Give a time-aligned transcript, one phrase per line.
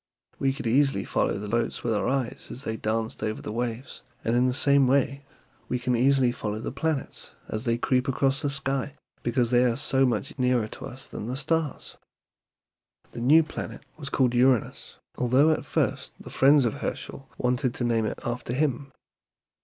[0.39, 4.01] We could easily follow the boats with our eyes as they danced over the waves,
[4.23, 5.25] and in the same way
[5.69, 9.75] we can easily follow the planets as they creep across the sky, because they are
[9.75, 11.97] so much nearer to us than the stars."
[13.11, 17.83] "The new planet was called Uranus, although at first the friends of Herschel wanted to
[17.83, 18.91] name it after him.